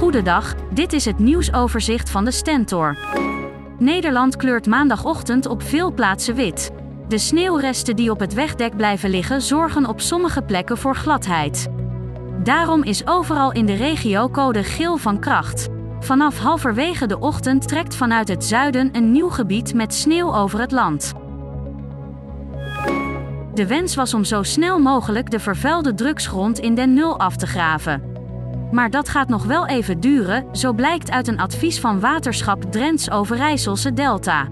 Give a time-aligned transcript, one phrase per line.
[0.00, 2.96] Goedendag, dit is het nieuwsoverzicht van de Stentor.
[3.78, 6.70] Nederland kleurt maandagochtend op veel plaatsen wit.
[7.08, 11.68] De sneeuwresten die op het wegdek blijven liggen zorgen op sommige plekken voor gladheid.
[12.42, 15.68] Daarom is overal in de regio code geel van kracht.
[15.98, 20.72] Vanaf halverwege de ochtend trekt vanuit het zuiden een nieuw gebied met sneeuw over het
[20.72, 21.12] land.
[23.54, 27.46] De wens was om zo snel mogelijk de vervuilde drugsgrond in Den Nul af te
[27.46, 28.09] graven.
[28.70, 33.10] Maar dat gaat nog wel even duren, zo blijkt uit een advies van Waterschap Drents
[33.10, 34.48] Overijsselse Delta.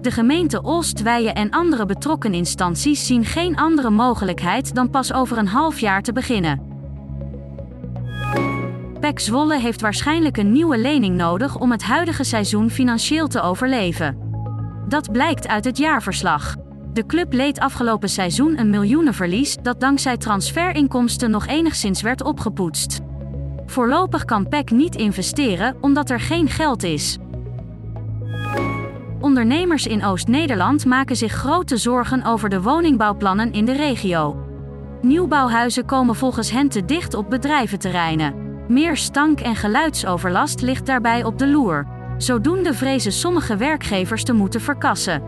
[0.00, 5.48] De gemeente Oostwijen en andere betrokken instanties zien geen andere mogelijkheid dan pas over een
[5.48, 6.68] half jaar te beginnen.
[9.00, 14.18] PEC Zwolle heeft waarschijnlijk een nieuwe lening nodig om het huidige seizoen financieel te overleven.
[14.88, 16.56] Dat blijkt uit het jaarverslag.
[16.92, 23.00] De club leed afgelopen seizoen een miljoenenverlies dat dankzij transferinkomsten nog enigszins werd opgepoetst.
[23.70, 27.18] Voorlopig kan PEC niet investeren omdat er geen geld is.
[29.20, 34.44] Ondernemers in Oost-Nederland maken zich grote zorgen over de woningbouwplannen in de regio.
[35.02, 38.34] Nieuwbouwhuizen komen volgens hen te dicht op bedrijventerreinen.
[38.68, 41.86] Meer stank- en geluidsoverlast ligt daarbij op de loer.
[42.16, 45.22] Zodoende vrezen sommige werkgevers te moeten verkassen.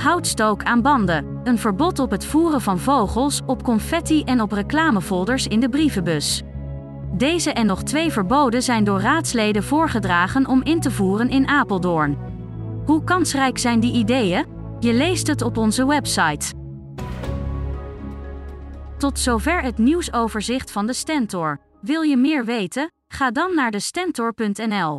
[0.00, 1.40] Houtstook aan banden.
[1.44, 6.42] Een verbod op het voeren van vogels, op confetti en op reclamefolders in de brievenbus.
[7.12, 12.18] Deze en nog twee verboden zijn door raadsleden voorgedragen om in te voeren in Apeldoorn.
[12.86, 14.46] Hoe kansrijk zijn die ideeën?
[14.78, 16.52] Je leest het op onze website.
[18.98, 21.58] Tot zover het nieuwsoverzicht van de Stentor.
[21.80, 22.92] Wil je meer weten?
[23.08, 24.98] Ga dan naar de stentor.nl.